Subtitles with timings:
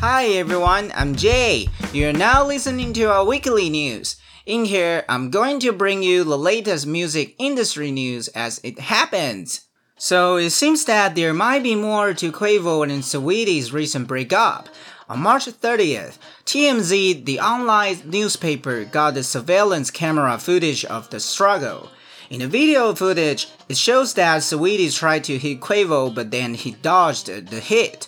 [0.00, 1.68] Hi everyone, I'm Jay.
[1.92, 4.14] You're now listening to our weekly news.
[4.46, 9.62] In here, I'm going to bring you the latest music industry news as it happens.
[9.96, 14.68] So it seems that there might be more to Quavo and Saweetie's recent breakup.
[15.08, 21.90] On March 30th, TMZ, the online newspaper, got the surveillance camera footage of the struggle.
[22.30, 26.70] In the video footage, it shows that Saweetie tried to hit Quavo but then he
[26.70, 28.06] dodged the hit.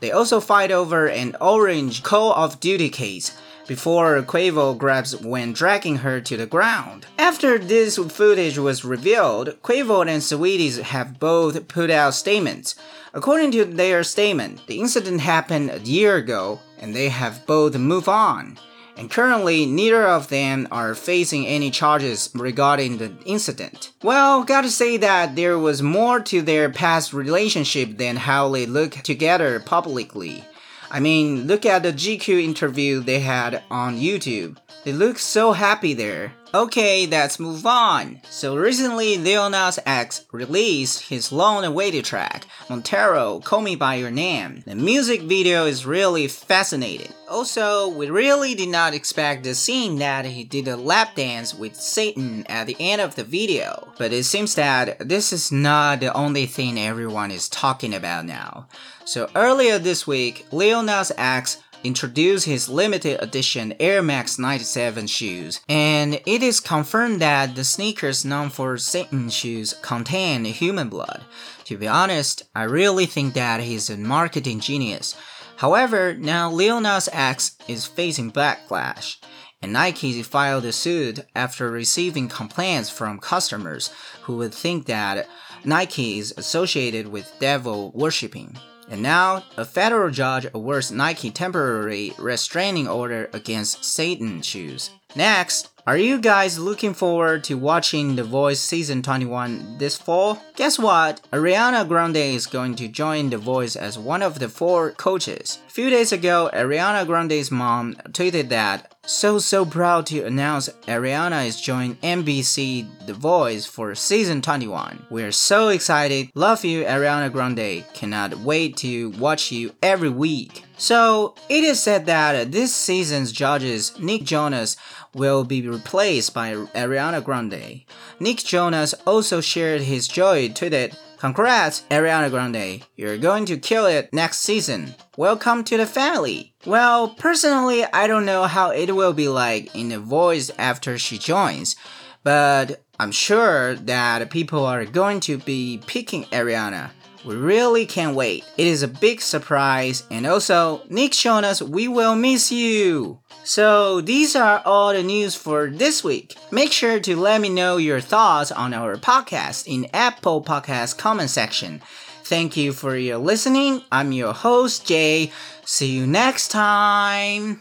[0.00, 3.36] They also fight over an orange Call of Duty case
[3.66, 7.06] before Quavo grabs when dragging her to the ground.
[7.18, 12.74] After this footage was revealed, Quavo and Saweetie have both put out statements.
[13.14, 18.08] According to their statement, the incident happened a year ago and they have both moved
[18.08, 18.58] on
[19.00, 23.92] and currently neither of them are facing any charges regarding the incident.
[24.02, 28.92] Well, gotta say that there was more to their past relationship than how they look
[28.92, 30.44] together publicly.
[30.90, 34.58] I mean, look at the GQ interview they had on YouTube.
[34.82, 36.32] They look so happy there.
[36.54, 38.20] Okay, let's move on.
[38.30, 44.62] So recently, Lil Nas X released his long-awaited track, Montero, Call Me By Your Name.
[44.66, 47.12] The music video is really fascinating.
[47.28, 51.76] Also, we really did not expect the scene that he did a lap dance with
[51.76, 53.92] Satan at the end of the video.
[53.98, 58.66] But it seems that this is not the only thing everyone is talking about now.
[59.04, 65.60] So earlier this week, Lil Nas X introduced his limited edition Air Max 97 shoes,
[65.68, 71.22] and it is confirmed that the sneakers known for Satan shoes contain human blood.
[71.64, 75.14] To be honest, I really think that he's a marketing genius.
[75.56, 79.16] However, now Lil Nas X is facing backlash,
[79.62, 83.90] and Nike filed a suit after receiving complaints from customers
[84.22, 85.28] who would think that
[85.64, 88.56] Nike is associated with devil worshipping.
[88.90, 94.90] And now, a federal judge awards Nike temporary restraining order against Satan shoes.
[95.14, 100.42] Next, are you guys looking forward to watching The Voice Season 21 this fall?
[100.56, 101.20] Guess what?
[101.32, 105.60] Ariana Grande is going to join The Voice as one of the four coaches.
[105.68, 111.44] A few days ago, Ariana Grande's mom tweeted that, so so proud to announce Ariana
[111.44, 115.06] is joining NBC The Voice for season 21.
[115.10, 116.30] We're so excited.
[116.36, 117.84] Love you, Ariana Grande.
[117.92, 120.64] Cannot wait to watch you every week.
[120.78, 124.76] So, it is said that this season's judges, Nick Jonas,
[125.12, 127.82] will be replaced by Ariana Grande.
[128.20, 132.82] Nick Jonas also shared his joy tweeted, Congrats, Ariana Grande.
[132.96, 134.94] You're going to kill it next season.
[135.18, 136.54] Welcome to the family.
[136.64, 141.18] Well, personally, I don't know how it will be like in the voice after she
[141.18, 141.76] joins,
[142.24, 146.88] but I'm sure that people are going to be picking Ariana.
[147.24, 148.44] We really can't wait.
[148.56, 153.18] It is a big surprise, and also, Nick Jonas, we will miss you.
[153.44, 156.34] So, these are all the news for this week.
[156.50, 161.30] Make sure to let me know your thoughts on our podcast in Apple Podcast comment
[161.30, 161.82] section.
[162.24, 163.82] Thank you for your listening.
[163.92, 165.32] I'm your host, Jay.
[165.64, 167.60] See you next time.